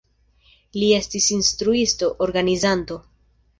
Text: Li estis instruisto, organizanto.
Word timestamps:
Li 0.77 0.87
estis 1.01 1.27
instruisto, 1.37 2.11
organizanto. 2.29 3.01